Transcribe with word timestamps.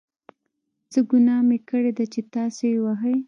څه 0.91 0.99
ګناه 1.09 1.43
مې 1.47 1.57
کړې 1.69 1.91
ده 1.97 2.05
چې 2.13 2.21
تاسې 2.33 2.65
یې 2.73 2.79
وهئ. 2.85 3.15